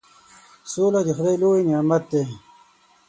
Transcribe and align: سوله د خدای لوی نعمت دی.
سوله 0.71 0.99
د 1.05 1.09
خدای 1.17 1.35
لوی 1.41 1.61
نعمت 1.69 2.03
دی. 2.11 2.23